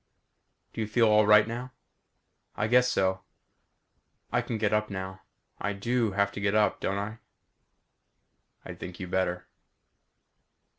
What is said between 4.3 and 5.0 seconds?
I can get up